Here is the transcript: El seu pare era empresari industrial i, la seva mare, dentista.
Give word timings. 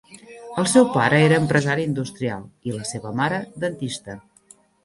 El 0.61 0.69
seu 0.71 0.87
pare 0.95 1.19
era 1.25 1.37
empresari 1.43 1.85
industrial 1.89 2.49
i, 2.71 2.75
la 2.79 2.89
seva 2.93 3.15
mare, 3.23 3.41
dentista. 3.67 4.21